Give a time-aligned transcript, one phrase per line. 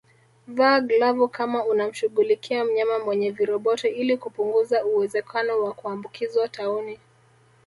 [0.47, 6.99] Vaa glavu kama unamshughulikia mnyama mwenye viroboto ili kupunguza uwezekano wa kuambukizwa tauni